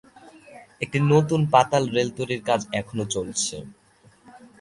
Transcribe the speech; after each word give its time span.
একটি 0.83 0.99
নতুন 1.11 1.41
পাতাল 1.53 1.83
রেল 1.95 2.09
তৈরির 2.17 2.41
কাজ 2.49 2.61
এখনো 2.79 3.03
চলছে। 3.15 3.55